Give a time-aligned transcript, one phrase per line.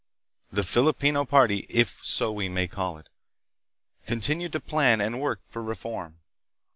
[0.51, 3.07] The Filipino party, if so we may call it,
[4.07, 6.17] continued to plan and work for reform.